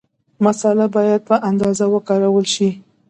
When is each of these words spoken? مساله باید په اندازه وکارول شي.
مساله 0.45 0.85
باید 0.95 1.21
په 1.29 1.35
اندازه 1.49 1.85
وکارول 1.89 2.45
شي. 2.53 2.69